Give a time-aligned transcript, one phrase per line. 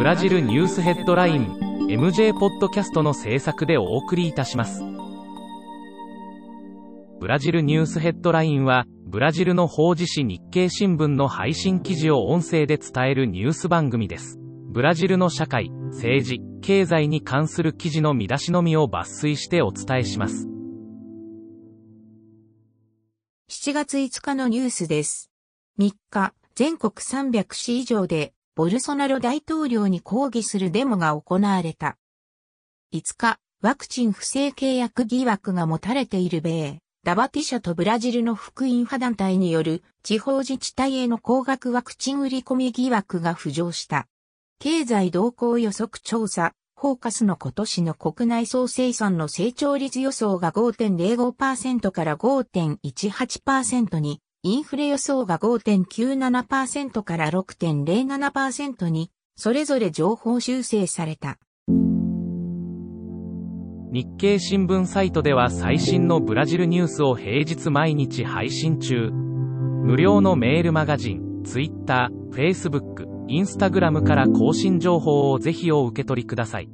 [0.00, 1.58] ブラジルニュースヘッドライン
[1.90, 4.82] MJ ポッドキャストの制作でお送りいたします。
[7.20, 14.38] ブラジルニュースヘッドラインはブラジルの法事紙日経新聞の配信記事を音声で伝えるニュース番組です。
[14.70, 20.48] ブラジルの社会政治経済に関する記事の見出しのみを抜粋してお伝えします。
[23.50, 25.30] 7月5日のニュースです。
[25.78, 31.96] 3日、全国300市以上で、ボルソナロ大統領に抗議するデモが行われた。
[32.92, 44.08] 5日、ワクチン不正契約疑惑が持たれている米、ダバティ社とブラジルの福音派団体による地方自治体への高額ワクチン売り込み疑惑が浮上した。
[44.58, 61.38] 経済動向予測調査、フォーカスの今年の国内総生産の成長率予想が5.05%から5.18%に、インフレ予想が5.97%から6.07%に、それぞれ情報修正された。
[63.92, 69.10] 日経新聞サイトでは最新のブラジルニュースを平日毎日配信中。
[69.10, 76.70] 無料のメールマガジン、Twitter、Facebook、インスタグラムから更新情報をぜひお受け取りください。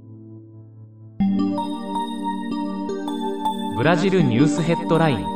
[3.76, 5.35] ブラジルニュースヘッドライン